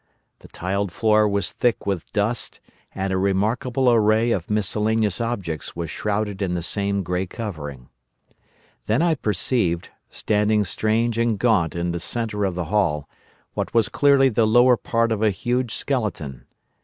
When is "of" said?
4.31-4.49, 12.45-12.55, 15.11-15.21